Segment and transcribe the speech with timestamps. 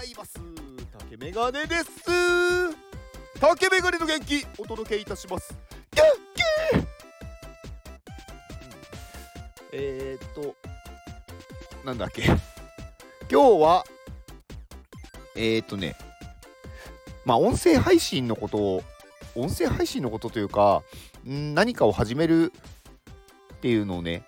[0.00, 0.40] ざいます。
[0.98, 1.84] 竹メガネです。
[3.38, 5.54] 竹メガネの元気お届けいたします。
[5.94, 6.02] 元
[6.72, 6.86] 気、うん、
[9.72, 10.56] えー、っと
[11.84, 12.22] なんだっけ？
[12.22, 12.38] 今
[13.58, 13.84] 日は
[15.36, 15.96] えー、っとね
[17.26, 18.82] まあ音声配信のことを
[19.34, 20.82] 音声配信のことというか
[21.28, 22.54] ん何かを始める
[23.54, 24.24] っていうのをね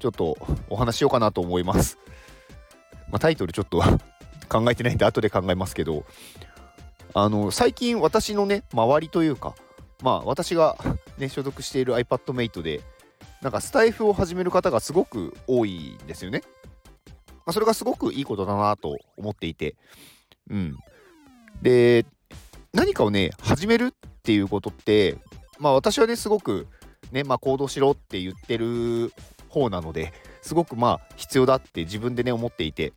[0.00, 0.36] ちょっと
[0.68, 1.98] お話しようかなと思います。
[3.10, 3.80] まあ、タイトルちょっと
[4.54, 6.04] 考えてないんで後で考えますけど
[7.12, 9.54] あの最近私のね周りというか
[10.02, 10.76] まあ私が
[11.18, 12.80] ね所属している iPadMate で
[13.42, 16.42] なんかスタイフを始める方がすごく多いんですよね。
[17.44, 19.76] まあ、それがすごくいいことだなと思っていて。
[20.48, 20.78] うん。
[21.60, 22.06] で
[22.72, 25.16] 何かをね始めるっていうことって
[25.58, 26.66] まあ私はねすごく
[27.12, 29.12] ねまあ行動しろって言ってる
[29.48, 32.92] 方なのですごくまあ必要だって自分でね思っていて。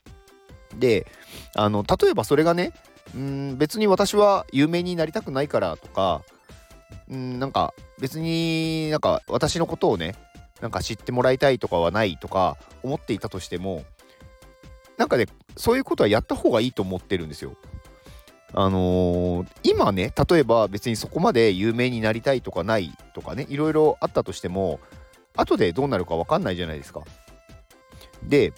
[0.78, 1.08] で
[1.56, 2.74] あの例えばそれがね
[3.18, 6.22] ん別に私は有名になりたくないからとか
[7.14, 10.16] んなんか別になんか私のことをね
[10.62, 13.84] なんか知ってもらいたいとかはないとか思っていたとしても
[14.98, 15.26] なんかね
[15.56, 17.56] そういうことはやった方がいいと思ってるんですよ。
[18.54, 24.80] あのー、今ね例えば別にそこまで有名になりたいとかないとかねいろいろあったとしても
[25.36, 27.02] 後でどうなるか分かんないじゃないですか。
[28.24, 28.54] で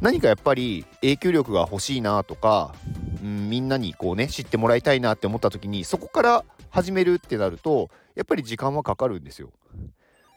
[0.00, 2.74] 何かやっぱり影響力が欲しいなとか、
[3.22, 9.50] うん、みんなにこうね知ってもらいたいなって思った時にそこから始めるってなるとやっぱり時間はかかるんですよ。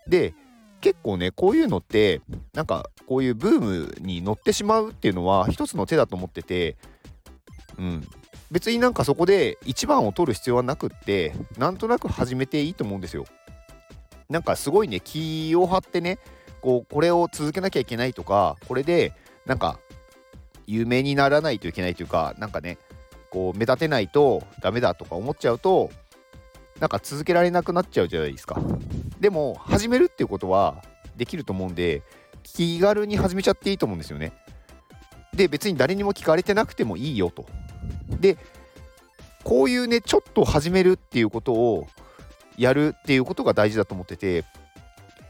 [0.08, 0.34] で
[0.81, 2.22] 結構ねこういうのって
[2.53, 6.75] なんかこういうブームに乗ってしまうっていうのは一つの手だと思ってて、
[7.78, 8.08] うん、
[8.52, 13.23] 別になんかそこで一番を取る必要はなくってなんとなく始めていいと思うんですよ。
[14.30, 16.19] なんかすごいね気を張ってね
[16.61, 19.14] こうこれを続けなきゃいけないとかこれで
[19.45, 19.80] なんか
[20.67, 22.77] 有名にならないといけないというかなんかね
[23.30, 25.91] こう目立てないとダメだとか思っちゃうと
[26.79, 28.59] なんか続けられなくなっちゃうじゃないですか。
[29.19, 30.84] でも始めるっていうことは
[31.16, 32.01] できると思うんで
[32.44, 34.34] 気軽に始めちゃっていいと思うんですよね。
[35.34, 37.46] で別に誰にも聞かれてなくてもいいよと。
[38.19, 38.38] で
[39.44, 41.88] こういうねちょっと始めるっていうことを
[42.57, 44.46] やるっていうことが大事だと思ってて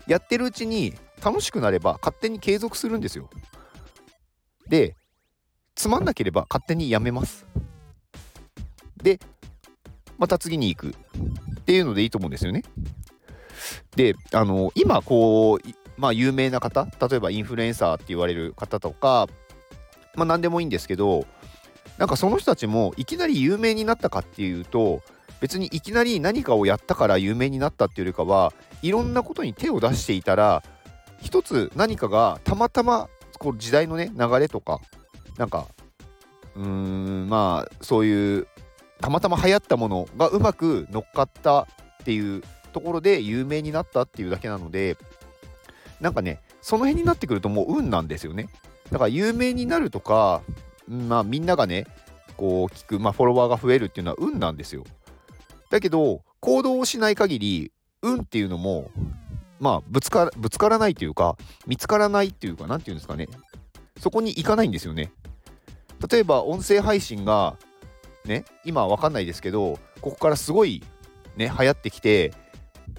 [0.08, 0.94] やってるうちに
[1.24, 3.30] 楽しくなれば勝手に継続するんですよ。
[4.68, 4.96] で、
[5.76, 7.46] つまんなければ勝手にやめます。
[9.02, 9.20] で、
[10.18, 10.96] また次に行く
[11.60, 12.64] っていうのでいいと思うんですよね。
[13.96, 15.60] で、あの、今こう、
[15.98, 19.28] まあ有名な方、例えばインフルエンサーって言われる方とか、
[20.16, 21.26] まあ何でもいいんですけど、
[21.98, 25.02] なんかその人たちもいきなり有名になったかっていうと、
[25.44, 30.64] 別にいきなり何かをやったから有名になったっていうよりかはいろんなことに手を出していたら
[31.22, 33.10] 一つ何かがたまたま
[33.44, 34.80] こう時代のね流れとか
[35.38, 35.68] なんか
[36.56, 38.48] うーんまあそういう
[39.02, 41.68] たまたま流行ったものがうまく乗っかったっ
[42.06, 44.98] ていうところで有名になったっていうだけなので
[46.00, 48.48] なんかねその辺になってくるともう運なんですよね。
[48.92, 50.42] だから有名になるとか
[50.88, 51.86] まあみんながね
[52.38, 54.86] こう聞く、まあ、フォロワーが増えるっていうのは運なんですよ。
[55.70, 58.90] だけど行動をしない限り運っていうのも
[59.64, 63.30] まあぶつかぶつからないというか見つからないっていうか何て言うんですかね。
[63.98, 65.14] そこに行かないんですよね。
[66.12, 67.56] 例えば音声配信が
[68.26, 70.84] ね今は分かんないですけどここからすごい
[71.38, 72.34] ね流行ってきて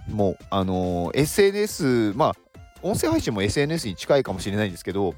[0.08, 2.34] もうあのー、SNS まあ
[2.80, 5.14] 音声配信も SNS に近いかもしれないんですけど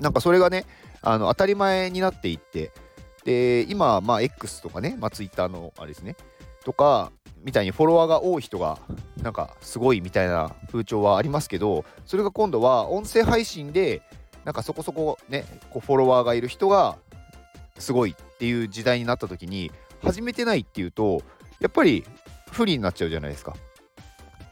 [0.00, 0.64] なんかそれがね
[1.02, 2.72] あの当たり前になっていって
[3.24, 6.16] で今まあ X とかね、まあ、Twitter のあれですね
[6.64, 8.78] とかみたいにフォロワーが多い人が
[9.24, 14.02] なんかすごいみたいな風潮はありますけどそれが今度は音声配信で
[14.44, 16.98] なんかそこそこねこうフォロワーがいる人が
[17.78, 21.22] すごいっていう時代になった時に始めてないっていうと
[21.58, 22.04] やっぱり
[22.52, 23.56] 不利になっちゃうじゃないですか。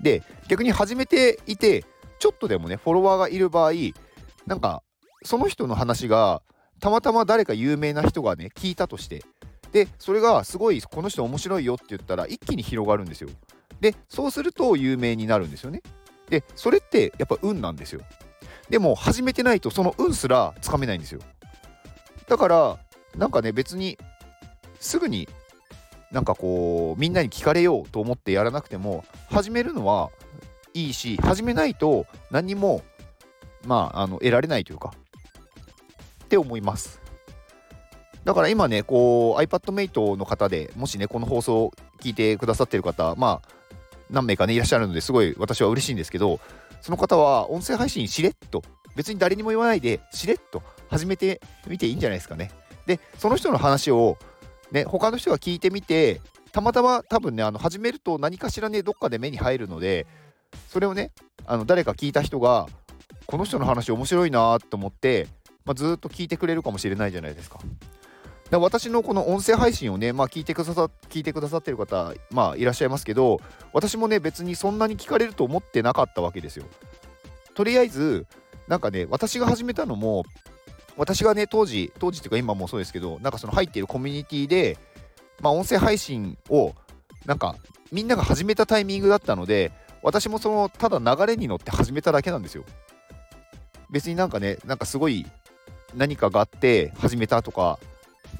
[0.00, 1.84] で逆に始めていて
[2.18, 3.72] ちょっとでもねフォロワーがいる場合
[4.46, 4.82] なんか
[5.22, 6.40] その人の話が
[6.80, 9.22] たまたま誰か有名な人がね聞いたとして
[9.70, 13.28] でそれがすごいこの人面白いよって言ったら一気に広がるんですよ
[13.82, 15.82] でそうすると有名になるんですよね。
[16.30, 18.00] でそれってやっぱ運なんですよ。
[18.70, 21.20] でも始めてないとその運すらつかめないんですよ。
[22.28, 22.78] だから
[23.16, 23.98] なんかね別に
[24.78, 25.28] すぐに
[26.12, 30.10] なんかこうみんなに聞かれようと思ってやらなくても始めるのは
[30.74, 32.82] いいし始めないと何も
[33.66, 34.94] まああの得られないというか
[36.24, 37.02] って思います。
[38.24, 43.48] だから今ね、こう iPadMate の方でもしね、この放送を聞いてくださってる方、まあ、
[44.12, 46.38] 何名かね、いらっしゃるのですごい私は嬉しいんですけど、
[46.80, 48.62] その方は音声配信しれっと、
[48.94, 52.50] 別に誰にも言わないで、しれっと始めてみていいんじゃないですかね。
[52.86, 54.18] でその人の話を
[54.70, 56.20] ね他の人が聞いてみて
[56.52, 60.06] たまたま多分ねあの始めると何かしらねどっかで目に入るので
[60.68, 61.12] それをね
[61.46, 62.66] あの誰か聞いた人が
[63.26, 65.28] この人の話面白いなと思って、
[65.64, 67.60] まあ、ずっと聞いてくれるかもしれないじゃないですか。
[68.52, 73.40] で私のこの音声配信をね、まあ、聞いてくださ聞いてくださってる方、まあ、いらっしゃいますけど
[73.72, 76.66] 私もね別にそんなに聞かれると思ってなかったわけですよ。
[77.54, 78.26] とりあえず
[78.68, 80.24] なんかね私が始めたのも
[80.98, 84.76] 私がね当時当時っていうか今もそうですけどなんかその入っているコミュニティで
[85.40, 86.74] まあ音声配信を
[87.24, 87.56] なんか
[87.90, 89.72] みんなが始めたタイミングだったので
[90.02, 92.64] 私もそのただ流れに乗って始めただけなんですよ。
[93.88, 95.24] 別になんかねなんかすごい
[95.94, 97.78] 何かがあって始めたとか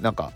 [0.03, 0.33] なんか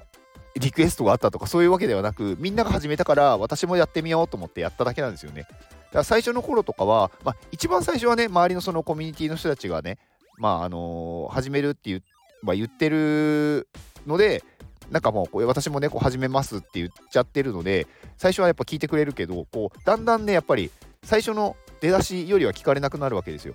[0.56, 5.42] リクエストがあったとかそういうわけではなくみんなが始めたから私もやってみようと思ってやっただけなんですよね。
[5.42, 5.54] だか
[6.00, 10.00] ら最初の頃とかは、まあ、一番最初はね周りのそのコミュニティの人たちがね
[10.38, 12.02] まああのー、始めるって言,、
[12.42, 13.68] まあ、言ってる
[14.08, 14.42] ので
[14.90, 17.88] なんかもうこう私もねこう始めますって言っちゃってるので
[18.18, 20.72] 最初はやっぱ聞いてくれるけどこうだんだんねやっぱり
[21.04, 23.54] 最初の出だしよりは聞かれなくなるわけですよ。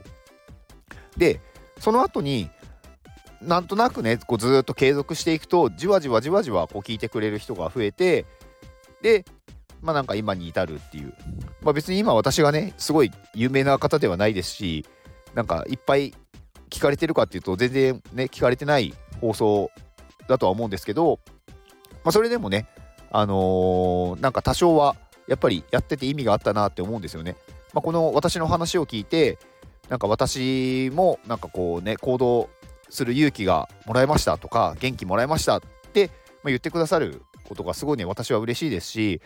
[1.16, 1.40] で
[1.78, 2.50] その後に
[3.42, 8.24] なんとなくねこうずっと継続していくとじわじわじわじわこう聞いてくれる人が増えて
[9.02, 9.24] で
[9.80, 11.14] まあなんか今に至るっていう、
[11.62, 14.86] まあ、別に今私がねすごい有名な方ではないですし
[15.34, 16.14] なんかいっぱい
[16.70, 19.70] 聞かれてるかっていうと全然ね聞かれてない放送
[20.28, 21.18] だとは思うんですけど、
[22.04, 22.68] まあ、それでもね
[23.10, 24.96] あのー、なんか多少は
[25.26, 27.36] やっぱりやってて意味があったなって思うんですよね。
[27.74, 29.38] まあ、この私の話を聞いて
[29.88, 32.48] なんか私もなんかこうね行動
[32.92, 35.60] する勇気がもらえましたとか元気もらえましたっ
[35.92, 36.10] て
[36.44, 39.22] 言ってくださることがすごいね私は嬉しいですし、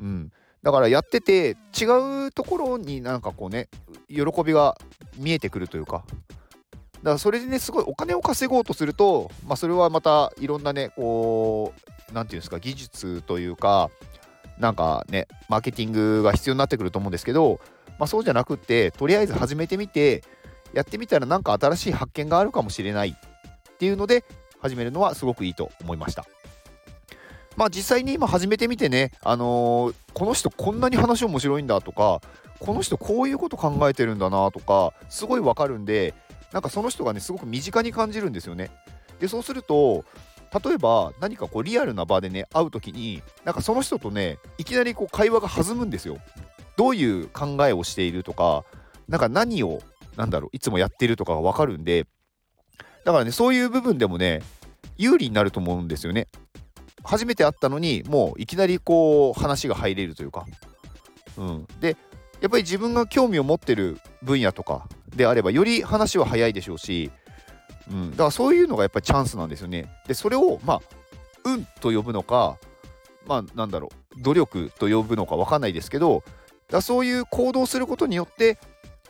[0.00, 0.32] うん、
[0.62, 3.68] だからやってて違うところになんかこうね
[4.08, 4.78] 喜びが
[5.18, 6.04] 見えてくるというか。
[7.02, 13.90] だからそれでねすごいお金を稼ごうとすると、まあ、それはまたいろんなねこう何て言うんですか技術というか
[14.58, 17.58] なんかねマーケティングが必要になってくると思うんですけど
[18.00, 20.24] まあ、そうじゃなくってとりあえず始めてみて
[20.72, 24.24] やってみたらなんか新しい発見があるかもしれないっていうので
[24.60, 26.24] 始めるのはすごくいいと思いました。
[27.56, 32.20] まあ実際に今始めてみてね、あのー、この人こんなに話面白いんだとか
[32.58, 36.14] この人こういうこと考えてるんだなとかすごいわかるんで
[36.52, 38.70] なんかその人がねすごく身近に感じるんですよね。
[39.18, 40.04] でそうすると
[40.64, 46.18] 例えば何かこうリアルな場でね会う時になんかその人とねいきなりこう会話が弾むんですよ。
[46.76, 48.64] どういう考えをしているとか
[49.08, 49.80] なんか何を
[50.16, 52.06] なんだろういつもやってるとかが分かるんで
[53.04, 54.42] だからねそういう部分でもね
[54.96, 56.28] 有利になると思うんですよね。
[57.02, 60.44] 初めて会ったのにもういきなりこう話が入れるというか。
[61.38, 61.96] うん、で
[62.40, 67.10] やっぱり自分が興味を持ってる分野とかであればより話は早いでしょうし、
[67.90, 69.90] うん、だからそういうのがやっぱりチャンスなんですよね。
[70.06, 70.80] でそれをまあ
[71.44, 72.58] 運と呼ぶのか
[73.26, 76.22] まあなんだろう努力と呼ぶのか分かんないですけど
[76.68, 78.58] だそういう行動することによって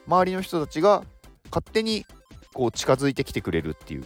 [0.07, 1.05] 周りの人たちが
[1.51, 2.07] 勝手に
[2.53, 4.05] こう近づいてきてくれるっていう。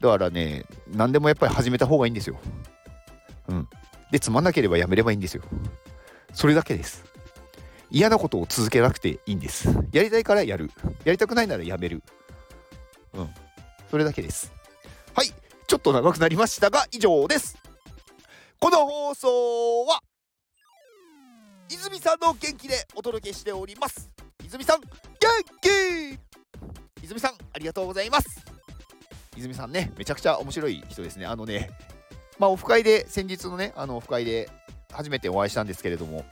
[0.00, 2.38] だからね何でもやっぱり始めた方がいいんですよ。
[3.48, 3.68] うん。
[4.10, 5.42] でつまんなければやめればいいんですよ。
[6.32, 7.04] それだけです。
[7.90, 9.68] 嫌なことを続けなくていいんです。
[9.92, 10.70] やりたいからやる。
[11.04, 12.02] やりたくないならやめる。
[13.14, 13.30] うん。
[13.90, 14.52] それだけです。
[15.14, 15.32] はい。
[15.66, 17.56] ちょっと長くなりましたが以上です。
[18.60, 20.00] この放送は
[21.70, 24.10] 泉さんの元気でお届けしております。
[24.48, 24.88] 泉さん元
[25.60, 26.18] 気！
[27.04, 28.46] 泉さんありがとうございます。
[29.36, 31.26] 泉さんねめちゃくちゃ面白い人ですね。
[31.26, 31.70] あのね
[32.38, 34.48] まあオフ会で先日のねあのオフ会で
[34.90, 36.24] 初めてお会いしたんですけれども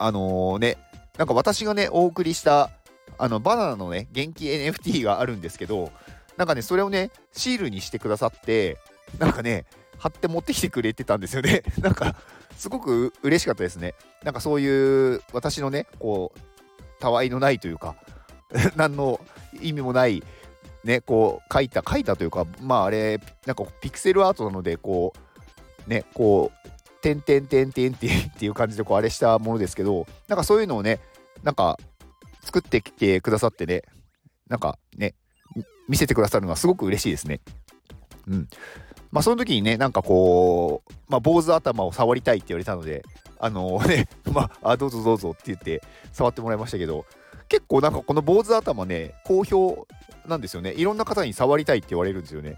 [0.00, 0.76] あのー、ね
[1.18, 2.70] なんか私がねお送りした
[3.16, 5.92] あのバナナのね元気 NFT があるんですけど
[6.36, 8.76] なんかねそれをねシールにしてくださって
[9.20, 9.66] なんかね
[9.98, 11.62] 貼って持ってきてくれてたんですよね。
[11.78, 12.16] なんか
[12.56, 13.94] すごく嬉しかったですね。
[14.24, 16.40] なんかそういう私のね、こう、
[17.00, 17.96] たわいのないというか、
[18.76, 19.20] 何の
[19.60, 20.22] 意味もない、
[20.84, 25.12] ね、こう、書いた、書いたというか、まああれ、なんかピクセルアートなので、こ
[25.86, 28.06] う、ね、こう、てんてんてんてんって
[28.44, 31.00] いう感じでこうあれしたものですけど、なんかそういうのをね、
[31.42, 31.78] なんか
[32.42, 33.82] 作ってきてくださってね、
[34.48, 35.14] なんかね、
[35.88, 37.40] 見せてくださるのはすごく嬉しいですね。
[38.26, 38.48] うん。
[39.10, 43.02] まあ、その時にね、なんかこう、まあ、坊主頭を触りたいって言われたので、
[43.40, 45.82] あの、 ね、まあ、どうぞどうぞって言って
[46.12, 47.04] 触ってもらいましたけど、
[47.48, 49.86] 結構なんかこの坊主頭ね、好評
[50.26, 50.72] なんですよね。
[50.74, 52.56] いろんな方に触りたいって言われるんですよね。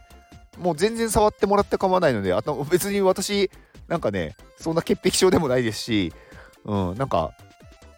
[0.58, 3.50] もう全然触ってもらって構わないので、あと別に私、
[3.88, 6.12] なんかね、そんな潔癖症でもないですし、
[6.64, 7.32] うん、なんか、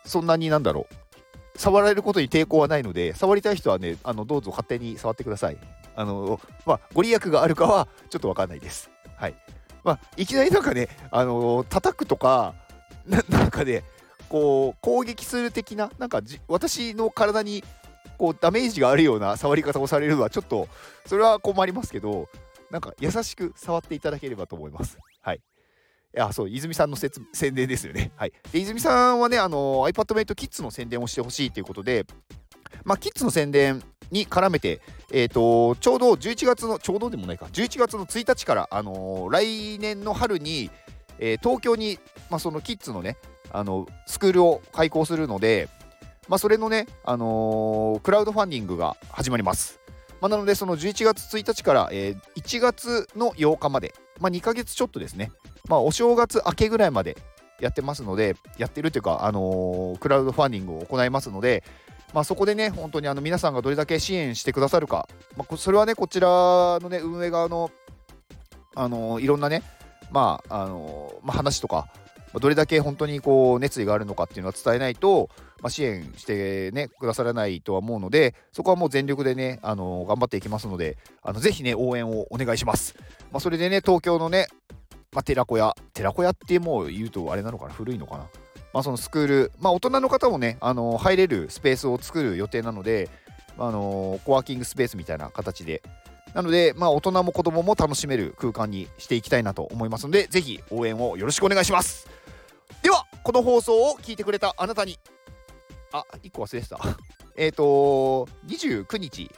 [0.05, 0.95] そんなになんだろう
[1.59, 5.57] 触られることに抵抗はないので触りたい人はねあのどうぞ勝手に触ってください
[5.97, 9.35] あのまあご利益があるかはちょっと分かんないですはい
[9.85, 12.55] まあいきなりなんかねあの叩くとか
[13.29, 13.85] なんかね
[14.29, 17.63] こう攻撃する的ななんか私の体に
[18.19, 20.69] こうダメージがあるような触り方をされるのはちょっと
[21.07, 22.29] それは困りますけど
[22.71, 24.99] なんか優しく触っていただければと思います。
[25.21, 25.37] はい。
[25.37, 25.41] い
[26.13, 27.11] やそう泉さんの宣
[27.55, 28.13] 伝ですよね。
[28.17, 32.07] はい、で泉さんはね、あの iPadMate Kids の宣伝をしてほしいということで、
[32.85, 34.81] まあ、キッズの宣伝に絡めて、
[35.13, 40.71] えーと、ちょうど11月の、ちょうどでもないか、11月の1日から、あのー、来年の春に、
[41.19, 41.99] えー、東京に、
[42.31, 43.17] まあ、そのキッズのね、
[43.51, 45.69] あのスクールを開校するので、
[46.29, 49.81] まあ、それのね、あのー、クラウドファンディングが始まります。
[50.21, 55.33] まあ、なので、その11月1日から、えー、1月の8日まで、まあ、2ヶ月ちょっとですね、
[55.69, 57.17] まあ、お正月明けぐらいまで
[57.61, 61.63] やってますので、やってるというか、あのー、クラウドファンディングを行いますので、
[62.15, 66.29] まあ、そこでね、本当にあの皆さんがどれだけ支援してくださるか、まあ、それはね、こちら
[66.81, 67.71] のね、運営側の、
[68.75, 69.63] あのー、いろんなね、
[70.11, 71.89] まあ、あのー、まあ、話とか、
[72.41, 82.95] どれだけ本当にこう熱意があるのかっていうのは伝えないと、まあ、支援してねくださらないとは思うのでそこはもう全力でねあの頑張っていきますのであのぜひね応援をお願いします、
[83.31, 84.47] まあ、それでね東京のね
[85.15, 88.27] まあ、寺子屋、寺子屋ってもう言うとあれなのかな、古いのかな。
[88.73, 93.09] まあ、そのスクール、まあ、大人の方もね、あの入れるスペースを作る予定なので、
[93.57, 95.83] あのコワーキングスペースみたいな形で、
[96.35, 102.09] なので、まあ、大人も子供も楽しめる空間にしていきたいなと思いますので、ぜひ応援をよろしくお願いします。
[102.85, 104.99] では、この放送を聞いてくれたあなたに、
[105.91, 106.79] あ、1個忘れてた。
[107.35, 109.31] えっと、29日、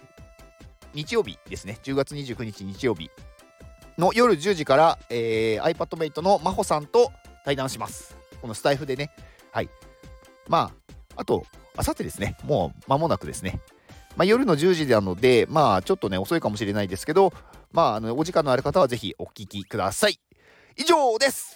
[0.92, 3.08] 日曜日ですね、10月29日日曜日、
[3.98, 7.12] の夜10時から、えー、iPadMate の真帆さんと
[7.44, 8.16] 対談します。
[8.42, 9.12] このスタイフでね。
[9.52, 9.70] はい。
[10.48, 10.72] ま
[11.16, 12.36] あ、あと、あさってですね。
[12.42, 13.60] もう間もなくですね。
[14.16, 17.32] まあ、夜の10時なので、まあ、ちょっとね、遅いかもしれないですけど、
[17.70, 20.18] まあ、あのお時間のある方はぜひお聞きください。
[20.76, 21.55] 以上です。